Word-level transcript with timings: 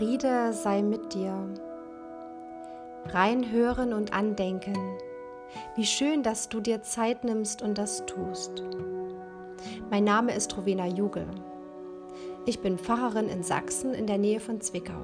Friede 0.00 0.54
sei 0.54 0.80
mit 0.80 1.12
dir. 1.12 1.46
Reinhören 3.08 3.92
und 3.92 4.14
andenken. 4.14 4.74
Wie 5.76 5.84
schön, 5.84 6.22
dass 6.22 6.48
du 6.48 6.60
dir 6.60 6.80
Zeit 6.80 7.22
nimmst 7.22 7.60
und 7.60 7.76
das 7.76 8.06
tust. 8.06 8.64
Mein 9.90 10.04
Name 10.04 10.34
ist 10.34 10.56
Rowena 10.56 10.86
Jugel. 10.86 11.26
Ich 12.46 12.60
bin 12.60 12.78
Pfarrerin 12.78 13.28
in 13.28 13.42
Sachsen 13.42 13.92
in 13.92 14.06
der 14.06 14.16
Nähe 14.16 14.40
von 14.40 14.62
Zwickau. 14.62 15.02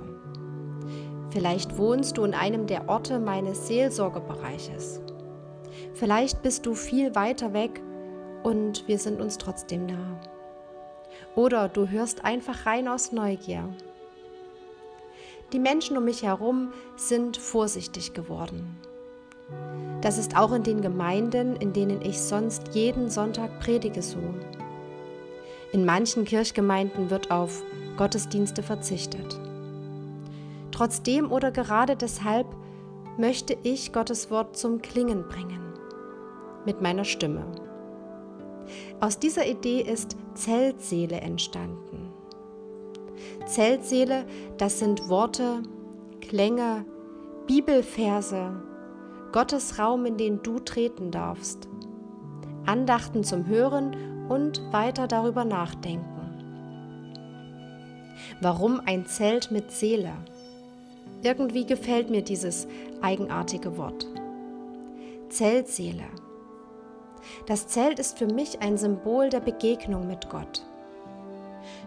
Vielleicht 1.28 1.76
wohnst 1.76 2.16
du 2.16 2.24
in 2.24 2.32
einem 2.32 2.66
der 2.66 2.88
Orte 2.88 3.18
meines 3.18 3.68
Seelsorgebereiches. 3.68 5.02
Vielleicht 5.92 6.40
bist 6.40 6.64
du 6.64 6.72
viel 6.72 7.14
weiter 7.14 7.52
weg 7.52 7.82
und 8.44 8.88
wir 8.88 8.98
sind 8.98 9.20
uns 9.20 9.36
trotzdem 9.36 9.84
nah. 9.84 10.18
Oder 11.34 11.68
du 11.68 11.86
hörst 11.86 12.24
einfach 12.24 12.64
rein 12.64 12.88
aus 12.88 13.12
Neugier. 13.12 13.68
Die 15.52 15.58
Menschen 15.58 15.96
um 15.96 16.04
mich 16.04 16.22
herum 16.22 16.72
sind 16.96 17.36
vorsichtig 17.36 18.14
geworden. 18.14 18.76
Das 20.00 20.18
ist 20.18 20.36
auch 20.36 20.52
in 20.52 20.62
den 20.62 20.82
Gemeinden, 20.82 21.56
in 21.56 21.72
denen 21.72 22.02
ich 22.02 22.20
sonst 22.20 22.74
jeden 22.74 23.08
Sonntag 23.08 23.60
predige 23.60 24.02
so. 24.02 24.18
In 25.72 25.84
manchen 25.84 26.24
Kirchgemeinden 26.24 27.10
wird 27.10 27.30
auf 27.30 27.62
Gottesdienste 27.96 28.62
verzichtet. 28.62 29.38
Trotzdem 30.72 31.30
oder 31.30 31.50
gerade 31.52 31.96
deshalb 31.96 32.46
möchte 33.16 33.56
ich 33.62 33.92
Gottes 33.92 34.30
Wort 34.30 34.56
zum 34.56 34.82
Klingen 34.82 35.26
bringen. 35.28 35.72
Mit 36.66 36.82
meiner 36.82 37.04
Stimme. 37.04 37.46
Aus 39.00 39.18
dieser 39.18 39.46
Idee 39.46 39.80
ist 39.80 40.16
Zeltseele 40.34 41.20
entstanden. 41.20 42.12
Zeltseele, 43.46 44.24
das 44.58 44.78
sind 44.78 45.08
Worte, 45.08 45.62
Klänge, 46.20 46.84
Bibelverse, 47.46 48.60
Gottes 49.32 49.78
Raum, 49.78 50.06
in 50.06 50.16
den 50.16 50.42
du 50.42 50.58
treten 50.58 51.10
darfst. 51.10 51.68
Andachten 52.64 53.22
zum 53.22 53.46
Hören 53.46 54.26
und 54.28 54.60
weiter 54.72 55.06
darüber 55.06 55.44
nachdenken. 55.44 56.16
Warum 58.40 58.80
ein 58.84 59.06
Zelt 59.06 59.50
mit 59.50 59.70
Seele? 59.70 60.12
Irgendwie 61.22 61.64
gefällt 61.66 62.10
mir 62.10 62.22
dieses 62.22 62.66
eigenartige 63.00 63.76
Wort. 63.78 64.06
Zeltseele. 65.28 66.04
Das 67.46 67.68
Zelt 67.68 67.98
ist 67.98 68.18
für 68.18 68.26
mich 68.26 68.60
ein 68.62 68.76
Symbol 68.76 69.28
der 69.28 69.40
Begegnung 69.40 70.06
mit 70.06 70.28
Gott. 70.30 70.64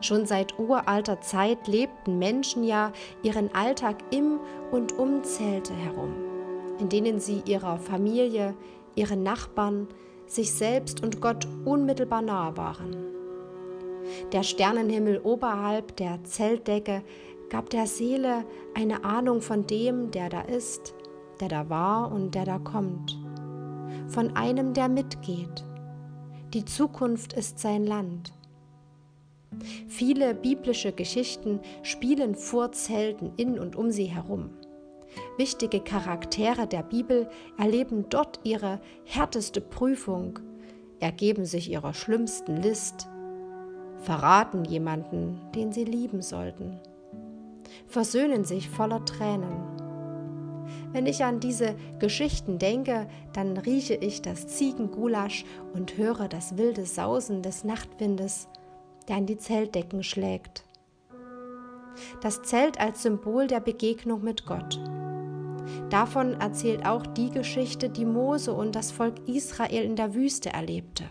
Schon 0.02 0.26
seit 0.26 0.58
uralter 0.60 1.22
Zeit 1.22 1.68
lebten 1.68 2.20
Menschen 2.20 2.64
ja 2.64 2.92
ihren 3.24 3.54
Alltag 3.54 3.98
im 4.12 4.40
und 4.72 4.98
um 4.98 5.24
Zelte 5.24 5.74
herum, 5.74 6.14
in 6.80 6.90
denen 6.90 7.20
sie 7.20 7.42
ihrer 7.46 7.78
Familie, 7.78 8.56
ihren 8.96 9.24
Nachbarn, 9.24 9.88
sich 10.28 10.54
selbst 10.54 11.04
und 11.04 11.22
Gott 11.22 11.48
unmittelbar 11.66 12.22
nahe 12.22 12.56
waren. 12.56 12.96
Der 14.32 14.44
Sternenhimmel 14.44 15.20
oberhalb 15.24 15.96
der 15.98 16.24
Zeltdecke 16.24 17.04
gab 17.50 17.70
der 17.70 17.88
Seele 17.88 18.46
eine 18.76 19.04
Ahnung 19.04 19.42
von 19.42 19.66
dem, 19.66 20.12
der 20.12 20.30
da 20.30 20.42
ist, 20.42 20.94
der 21.40 21.48
da 21.48 21.70
war 21.70 22.12
und 22.12 22.36
der 22.36 22.46
da 22.46 22.60
kommt, 22.60 23.18
von 24.08 24.36
einem, 24.36 24.74
der 24.74 24.90
mitgeht. 24.90 25.64
Die 26.54 26.66
Zukunft 26.66 27.34
ist 27.34 27.60
sein 27.60 27.86
Land. 27.86 28.34
Viele 29.88 30.34
biblische 30.34 30.92
Geschichten 30.92 31.60
spielen 31.84 32.36
vor 32.36 32.72
Zelten 32.72 33.32
in 33.38 33.60
und 33.60 33.76
um 33.76 33.92
sie 33.92 34.06
herum. 34.06 34.52
Wichtige 35.38 35.80
Charaktere 35.80 36.68
der 36.68 36.84
Bibel 36.84 37.30
erleben 37.58 38.06
dort 38.10 38.40
ihre 38.44 38.80
härteste 39.06 39.62
Prüfung, 39.62 40.40
ergeben 41.00 41.46
sich 41.46 41.72
ihrer 41.72 41.94
schlimmsten 41.94 42.58
List, 42.58 43.08
verraten 43.98 44.66
jemanden, 44.66 45.40
den 45.56 45.72
sie 45.72 45.86
lieben 45.86 46.22
sollten, 46.22 46.80
versöhnen 47.88 48.46
sich 48.46 48.70
voller 48.70 49.04
Tränen. 49.06 49.80
Wenn 50.92 51.06
ich 51.06 51.24
an 51.24 51.40
diese 51.40 51.76
Geschichten 52.00 52.58
denke, 52.58 53.08
dann 53.34 53.58
rieche 53.58 53.94
ich 53.96 54.22
das 54.22 54.48
Ziegengulasch 54.48 55.46
und 55.74 55.98
höre 55.98 56.28
das 56.28 56.58
wilde 56.58 56.86
Sausen 56.86 57.42
des 57.42 57.64
Nachtwindes, 57.64 58.48
der 59.10 59.18
an 59.18 59.26
die 59.26 59.38
Zeltdecken 59.38 60.04
schlägt. 60.04 60.64
Das 62.22 62.44
Zelt 62.44 62.80
als 62.80 63.04
Symbol 63.04 63.48
der 63.48 63.60
Begegnung 63.60 64.24
mit 64.24 64.46
Gott. 64.46 64.80
Davon 65.90 66.40
erzählt 66.40 66.86
auch 66.86 67.06
die 67.06 67.30
Geschichte, 67.30 67.90
die 67.90 68.06
Mose 68.06 68.54
und 68.54 68.76
das 68.76 68.92
Volk 68.92 69.28
Israel 69.28 69.84
in 69.84 69.96
der 69.96 70.14
Wüste 70.14 70.52
erlebte. 70.52 71.04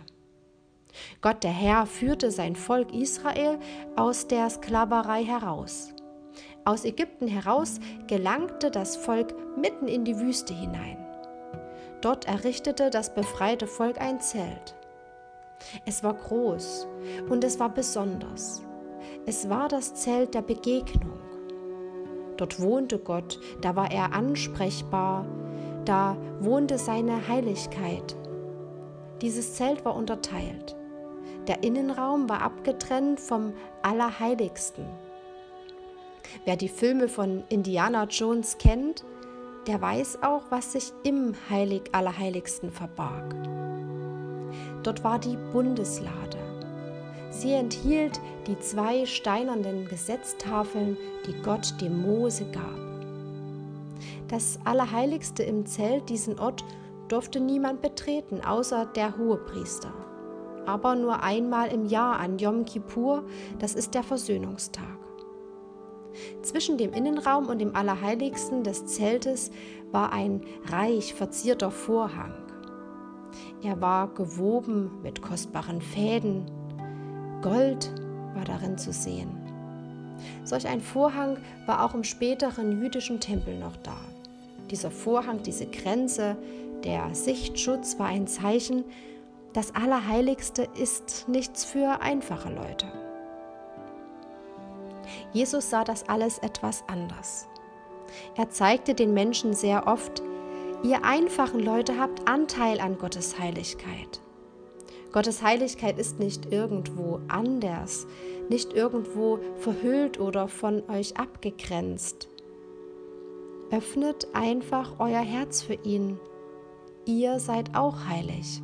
Gott 1.20 1.44
der 1.44 1.52
Herr 1.52 1.86
führte 1.86 2.30
sein 2.30 2.56
Volk 2.56 2.92
Israel 2.94 3.58
aus 3.96 4.26
der 4.26 4.48
Sklaverei 4.48 5.24
heraus. 5.24 5.92
Aus 6.64 6.84
Ägypten 6.84 7.28
heraus 7.28 7.78
gelangte 8.06 8.70
das 8.70 8.96
Volk 8.96 9.34
mitten 9.56 9.88
in 9.88 10.04
die 10.04 10.18
Wüste 10.18 10.54
hinein. 10.54 10.98
Dort 12.00 12.26
errichtete 12.26 12.90
das 12.90 13.14
befreite 13.14 13.66
Volk 13.66 14.00
ein 14.00 14.20
Zelt. 14.20 14.77
Es 15.86 16.02
war 16.02 16.14
groß 16.14 16.86
und 17.28 17.44
es 17.44 17.58
war 17.60 17.68
besonders. 17.68 18.62
Es 19.26 19.48
war 19.48 19.68
das 19.68 19.94
Zelt 19.94 20.34
der 20.34 20.42
Begegnung. 20.42 21.18
Dort 22.36 22.60
wohnte 22.60 22.98
Gott, 22.98 23.38
da 23.60 23.74
war 23.74 23.90
er 23.90 24.12
ansprechbar, 24.12 25.26
da 25.84 26.16
wohnte 26.40 26.78
seine 26.78 27.26
Heiligkeit. 27.28 28.16
Dieses 29.20 29.54
Zelt 29.54 29.84
war 29.84 29.96
unterteilt. 29.96 30.76
Der 31.48 31.62
Innenraum 31.64 32.28
war 32.28 32.42
abgetrennt 32.42 33.18
vom 33.20 33.52
Allerheiligsten. 33.82 34.84
Wer 36.44 36.56
die 36.56 36.68
Filme 36.68 37.08
von 37.08 37.42
Indiana 37.48 38.04
Jones 38.04 38.58
kennt, 38.58 39.04
der 39.66 39.80
weiß 39.80 40.22
auch, 40.22 40.42
was 40.50 40.72
sich 40.72 40.92
im 41.04 41.34
Heilig 41.50 41.82
Allerheiligsten 41.92 42.70
verbarg. 42.70 43.34
Dort 44.82 45.04
war 45.04 45.18
die 45.18 45.36
Bundeslade. 45.52 46.38
Sie 47.30 47.52
enthielt 47.52 48.20
die 48.46 48.58
zwei 48.58 49.06
steinernen 49.06 49.86
Gesetztafeln, 49.86 50.96
die 51.26 51.34
Gott 51.42 51.80
dem 51.80 52.02
Mose 52.02 52.44
gab. 52.50 52.88
Das 54.28 54.58
Allerheiligste 54.64 55.42
im 55.42 55.66
Zelt, 55.66 56.08
diesen 56.08 56.38
Ort, 56.38 56.64
durfte 57.08 57.40
niemand 57.40 57.80
betreten, 57.80 58.40
außer 58.44 58.86
der 58.86 59.16
Hohepriester. 59.16 59.92
Aber 60.66 60.94
nur 60.94 61.22
einmal 61.22 61.68
im 61.72 61.86
Jahr 61.86 62.18
an 62.18 62.38
Yom 62.38 62.64
Kippur, 62.64 63.24
das 63.58 63.74
ist 63.74 63.94
der 63.94 64.02
Versöhnungstag. 64.02 64.98
Zwischen 66.42 66.76
dem 66.76 66.92
Innenraum 66.92 67.46
und 67.46 67.58
dem 67.58 67.74
Allerheiligsten 67.74 68.64
des 68.64 68.86
Zeltes 68.86 69.50
war 69.92 70.12
ein 70.12 70.42
reich 70.66 71.14
verzierter 71.14 71.70
Vorhang. 71.70 72.34
Er 73.62 73.80
war 73.80 74.08
gewoben 74.08 75.02
mit 75.02 75.22
kostbaren 75.22 75.80
Fäden, 75.80 76.46
Gold 77.42 77.92
war 78.34 78.44
darin 78.44 78.78
zu 78.78 78.92
sehen. 78.92 79.30
Solch 80.44 80.66
ein 80.66 80.80
Vorhang 80.80 81.38
war 81.66 81.84
auch 81.84 81.94
im 81.94 82.04
späteren 82.04 82.82
jüdischen 82.82 83.20
Tempel 83.20 83.58
noch 83.58 83.76
da. 83.76 83.96
Dieser 84.70 84.90
Vorhang, 84.90 85.42
diese 85.42 85.66
Grenze, 85.66 86.36
der 86.84 87.14
Sichtschutz 87.14 87.98
war 87.98 88.06
ein 88.06 88.26
Zeichen, 88.26 88.84
das 89.52 89.74
Allerheiligste 89.74 90.68
ist 90.80 91.26
nichts 91.28 91.64
für 91.64 92.00
einfache 92.00 92.50
Leute. 92.50 92.86
Jesus 95.32 95.70
sah 95.70 95.84
das 95.84 96.08
alles 96.08 96.38
etwas 96.38 96.84
anders. 96.86 97.48
Er 98.36 98.50
zeigte 98.50 98.94
den 98.94 99.14
Menschen 99.14 99.54
sehr 99.54 99.86
oft, 99.86 100.22
ihr 100.82 101.04
einfachen 101.04 101.60
Leute 101.60 101.98
habt 101.98 102.28
Anteil 102.28 102.80
an 102.80 102.98
Gottes 102.98 103.38
Heiligkeit. 103.38 104.20
Gottes 105.12 105.42
Heiligkeit 105.42 105.98
ist 105.98 106.18
nicht 106.18 106.52
irgendwo 106.52 107.20
anders, 107.28 108.06
nicht 108.48 108.72
irgendwo 108.72 109.38
verhüllt 109.56 110.20
oder 110.20 110.48
von 110.48 110.82
euch 110.88 111.16
abgegrenzt. 111.16 112.28
Öffnet 113.70 114.28
einfach 114.32 114.94
euer 114.98 115.20
Herz 115.20 115.62
für 115.62 115.74
ihn. 115.74 116.18
Ihr 117.06 117.38
seid 117.38 117.74
auch 117.74 118.06
heilig. 118.06 118.62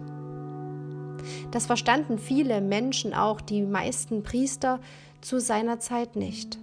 Das 1.51 1.67
verstanden 1.67 2.19
viele 2.19 2.61
Menschen, 2.61 3.15
auch 3.15 3.41
die 3.41 3.63
meisten 3.63 4.23
Priester, 4.23 4.81
zu 5.21 5.41
seiner 5.41 5.81
Zeit 5.81 6.17
nicht. 6.17 6.59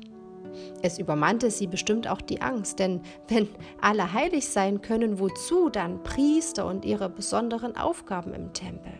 Es 0.81 0.97
übermannte 0.97 1.51
sie 1.51 1.67
bestimmt 1.67 2.07
auch 2.07 2.21
die 2.21 2.41
Angst, 2.41 2.79
denn 2.79 3.01
wenn 3.27 3.47
alle 3.81 4.13
heilig 4.13 4.49
sein 4.49 4.81
können, 4.81 5.19
wozu 5.19 5.69
dann 5.69 6.03
Priester 6.03 6.65
und 6.65 6.85
ihre 6.85 7.09
besonderen 7.09 7.77
Aufgaben 7.77 8.33
im 8.33 8.53
Tempel? 8.53 8.93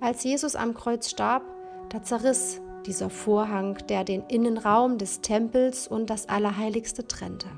Als 0.00 0.24
Jesus 0.24 0.56
am 0.56 0.74
Kreuz 0.74 1.10
starb, 1.10 1.42
da 1.88 2.02
zerriss 2.02 2.60
dieser 2.86 3.10
Vorhang, 3.10 3.78
der 3.88 4.04
den 4.04 4.22
Innenraum 4.28 4.98
des 4.98 5.20
Tempels 5.20 5.88
und 5.88 6.10
das 6.10 6.28
Allerheiligste 6.28 7.06
trennte. 7.06 7.48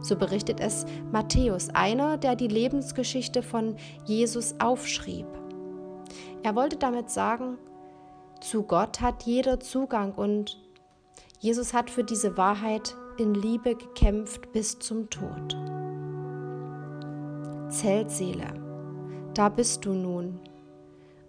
So 0.00 0.16
berichtet 0.16 0.60
es 0.60 0.86
Matthäus, 1.10 1.70
einer, 1.74 2.18
der 2.18 2.36
die 2.36 2.48
Lebensgeschichte 2.48 3.42
von 3.42 3.76
Jesus 4.04 4.54
aufschrieb. 4.60 5.26
Er 6.42 6.54
wollte 6.54 6.76
damit 6.76 7.10
sagen, 7.10 7.58
zu 8.40 8.62
Gott 8.62 9.00
hat 9.00 9.24
jeder 9.24 9.58
Zugang 9.58 10.12
und 10.12 10.58
Jesus 11.40 11.72
hat 11.72 11.88
für 11.88 12.02
diese 12.02 12.36
Wahrheit 12.36 12.96
in 13.16 13.32
Liebe 13.32 13.76
gekämpft 13.76 14.50
bis 14.52 14.78
zum 14.80 15.08
Tod. 15.08 15.56
Zeltseele, 17.68 18.54
da 19.34 19.48
bist 19.48 19.84
du 19.84 19.92
nun. 19.92 20.40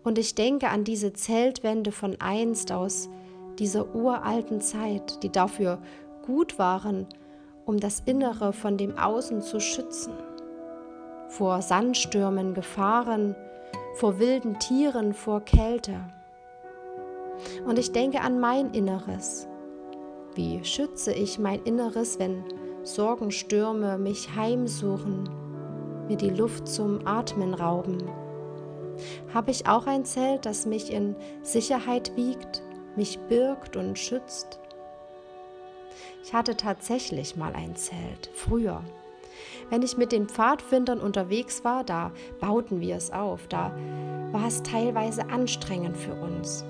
Und 0.03 0.17
ich 0.17 0.33
denke 0.33 0.69
an 0.69 0.83
diese 0.83 1.13
Zeltwände 1.13 1.91
von 1.91 2.15
einst 2.19 2.71
aus 2.71 3.09
dieser 3.59 3.93
uralten 3.93 4.61
Zeit, 4.61 5.21
die 5.21 5.31
dafür 5.31 5.79
gut 6.25 6.57
waren, 6.57 7.05
um 7.65 7.79
das 7.79 8.01
Innere 8.05 8.51
von 8.51 8.77
dem 8.77 8.97
Außen 8.97 9.41
zu 9.41 9.59
schützen. 9.59 10.13
Vor 11.27 11.61
Sandstürmen, 11.61 12.55
Gefahren, 12.55 13.35
vor 13.93 14.17
wilden 14.17 14.57
Tieren, 14.57 15.13
vor 15.13 15.41
Kälte. 15.41 15.99
Und 17.67 17.77
ich 17.77 17.91
denke 17.91 18.21
an 18.21 18.39
mein 18.39 18.73
Inneres. 18.73 19.48
Wie 20.39 20.63
schütze 20.63 21.11
ich 21.11 21.37
mein 21.37 21.61
Inneres, 21.63 22.17
wenn 22.17 22.45
Sorgenstürme 22.83 23.97
mich 23.97 24.33
heimsuchen, 24.37 25.27
mir 26.07 26.15
die 26.15 26.29
Luft 26.29 26.65
zum 26.65 27.05
Atmen 27.05 27.53
rauben? 27.53 28.09
Habe 29.33 29.51
ich 29.51 29.67
auch 29.67 29.85
ein 29.85 30.05
Zelt, 30.05 30.45
das 30.45 30.65
mich 30.65 30.93
in 30.93 31.17
Sicherheit 31.41 32.15
wiegt, 32.15 32.63
mich 32.95 33.19
birgt 33.27 33.75
und 33.75 33.99
schützt? 33.99 34.61
Ich 36.23 36.33
hatte 36.33 36.55
tatsächlich 36.55 37.35
mal 37.35 37.51
ein 37.53 37.75
Zelt, 37.75 38.29
früher. 38.33 38.81
Wenn 39.69 39.81
ich 39.81 39.97
mit 39.97 40.13
den 40.13 40.29
Pfadfindern 40.29 41.01
unterwegs 41.01 41.65
war, 41.65 41.83
da 41.83 42.13
bauten 42.39 42.79
wir 42.79 42.95
es 42.95 43.11
auf, 43.11 43.49
da 43.49 43.75
war 44.31 44.47
es 44.47 44.63
teilweise 44.63 45.29
anstrengend 45.29 45.97
für 45.97 46.13
uns. 46.13 46.63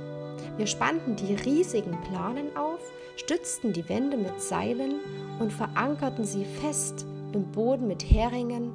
Wir 0.57 0.65
spannten 0.65 1.15
die 1.15 1.35
riesigen 1.35 2.01
Planen 2.01 2.57
auf, 2.57 2.79
stützten 3.19 3.73
die 3.73 3.87
Wände 3.89 4.17
mit 4.17 4.41
Seilen 4.41 4.95
und 5.39 5.53
verankerten 5.53 6.25
sie 6.25 6.45
fest 6.45 7.05
im 7.33 7.51
Boden 7.51 7.87
mit 7.87 8.03
Heringen 8.03 8.71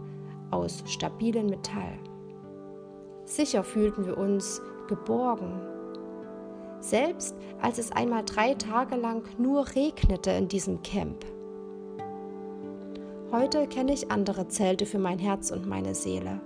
aus 0.50 0.82
stabilem 0.86 1.46
Metall. 1.46 1.98
Sicher 3.24 3.64
fühlten 3.64 4.06
wir 4.06 4.18
uns 4.18 4.60
geborgen 4.88 5.74
selbst 6.84 7.34
als 7.60 7.78
es 7.78 7.92
einmal 7.92 8.24
drei 8.24 8.54
Tage 8.54 8.96
lang 8.96 9.22
nur 9.38 9.66
regnete 9.74 10.30
in 10.30 10.48
diesem 10.48 10.82
Camp. 10.82 11.24
Heute 13.32 13.66
kenne 13.66 13.92
ich 13.92 14.10
andere 14.10 14.48
Zelte 14.48 14.86
für 14.86 14.98
mein 14.98 15.18
Herz 15.18 15.50
und 15.50 15.66
meine 15.66 15.94
Seele. 15.94 16.40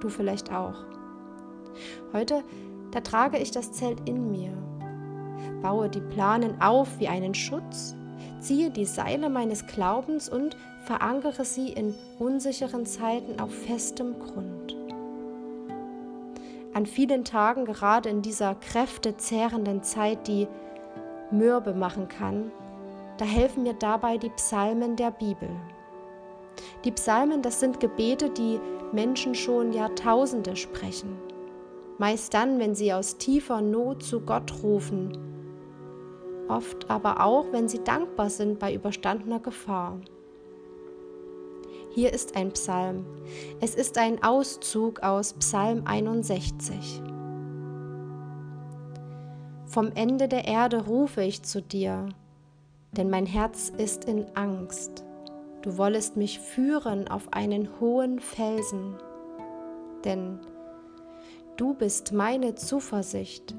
Du 0.00 0.08
vielleicht 0.08 0.52
auch. 0.52 0.84
Heute, 2.12 2.44
da 2.92 3.00
trage 3.00 3.38
ich 3.38 3.50
das 3.50 3.72
Zelt 3.72 4.08
in 4.08 4.30
mir, 4.30 4.52
baue 5.62 5.88
die 5.88 6.00
Planen 6.00 6.60
auf 6.60 6.98
wie 6.98 7.08
einen 7.08 7.34
Schutz, 7.34 7.94
ziehe 8.40 8.70
die 8.70 8.86
Seile 8.86 9.28
meines 9.28 9.66
Glaubens 9.66 10.28
und 10.28 10.56
verankere 10.84 11.44
sie 11.44 11.68
in 11.72 11.94
unsicheren 12.18 12.86
Zeiten 12.86 13.40
auf 13.40 13.54
festem 13.54 14.18
Grund 14.18 14.76
an 16.72 16.86
vielen 16.86 17.24
Tagen, 17.24 17.64
gerade 17.64 18.08
in 18.08 18.22
dieser 18.22 18.54
kräftezehrenden 18.54 19.82
Zeit, 19.82 20.28
die 20.28 20.46
mürbe 21.30 21.74
machen 21.74 22.08
kann, 22.08 22.50
da 23.18 23.24
helfen 23.24 23.64
mir 23.64 23.74
dabei 23.74 24.18
die 24.18 24.30
Psalmen 24.30 24.96
der 24.96 25.10
Bibel. 25.10 25.48
Die 26.84 26.92
Psalmen, 26.92 27.42
das 27.42 27.60
sind 27.60 27.80
Gebete, 27.80 28.30
die 28.30 28.58
Menschen 28.92 29.34
schon 29.34 29.72
Jahrtausende 29.72 30.56
sprechen. 30.56 31.16
Meist 31.98 32.34
dann, 32.34 32.58
wenn 32.58 32.74
sie 32.74 32.92
aus 32.92 33.18
tiefer 33.18 33.60
Not 33.60 34.02
zu 34.02 34.20
Gott 34.20 34.62
rufen. 34.62 35.12
Oft 36.50 36.90
aber 36.90 37.24
auch, 37.24 37.52
wenn 37.52 37.68
sie 37.68 37.78
dankbar 37.84 38.28
sind 38.28 38.58
bei 38.58 38.74
überstandener 38.74 39.38
Gefahr. 39.38 40.00
Hier 41.92 42.12
ist 42.12 42.36
ein 42.36 42.50
Psalm. 42.50 43.06
Es 43.60 43.76
ist 43.76 43.96
ein 43.98 44.20
Auszug 44.24 45.00
aus 45.04 45.34
Psalm 45.34 45.82
61. 45.84 47.02
Vom 49.64 49.92
Ende 49.94 50.26
der 50.26 50.48
Erde 50.48 50.84
rufe 50.86 51.22
ich 51.22 51.44
zu 51.44 51.62
dir, 51.62 52.08
denn 52.90 53.10
mein 53.10 53.26
Herz 53.26 53.72
ist 53.78 54.06
in 54.06 54.26
Angst. 54.34 55.04
Du 55.62 55.78
wollest 55.78 56.16
mich 56.16 56.40
führen 56.40 57.06
auf 57.06 57.32
einen 57.32 57.68
hohen 57.78 58.18
Felsen, 58.18 58.96
denn 60.04 60.40
du 61.56 61.74
bist 61.74 62.12
meine 62.12 62.56
Zuversicht, 62.56 63.54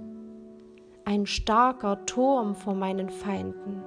ein 1.06 1.26
starker 1.26 2.06
Turm 2.06 2.56
vor 2.56 2.74
meinen 2.74 3.10
Feinden. 3.10 3.84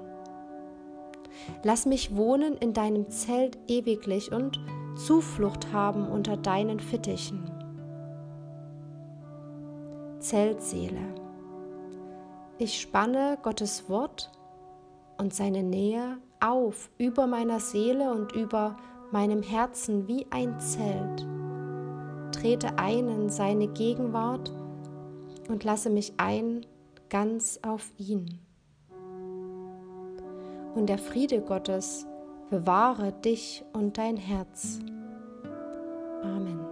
Lass 1.63 1.87
mich 1.87 2.17
wohnen 2.17 2.57
in 2.57 2.73
deinem 2.73 3.09
Zelt 3.11 3.59
ewiglich 3.67 4.33
und 4.33 4.61
Zuflucht 4.97 5.73
haben 5.73 6.07
unter 6.07 6.37
deinen 6.37 6.79
Fittichen. 6.79 7.51
Zeltseele. 10.21 11.15
Ich 12.59 12.81
spanne 12.81 13.37
Gottes 13.43 13.89
Wort 13.89 14.31
und 15.19 15.35
seine 15.35 15.63
Nähe 15.63 16.19
auf 16.41 16.91
über 16.99 17.27
meiner 17.27 17.61
Seele 17.61 18.13
und 18.13 18.33
über 18.33 18.77
meinem 19.11 19.43
Herzen 19.43 20.09
wie 20.09 20.27
ein 20.31 20.59
Zelt. 20.61 21.27
Trete 22.33 22.79
ein 22.79 23.09
in 23.09 23.29
seine 23.29 23.69
Gegenwart 23.69 24.53
und 25.49 25.65
lasse 25.65 25.91
mich 25.91 26.15
ein 26.17 26.65
ganz 27.15 27.61
auf 27.63 27.93
ihn 27.97 28.41
und 30.75 30.89
der 30.89 30.99
Friede 30.99 31.41
Gottes 31.41 32.09
bewahre 32.51 33.13
dich 33.13 33.65
und 33.73 33.97
dein 33.99 34.17
Herz. 34.17 34.81
Amen. 36.25 36.64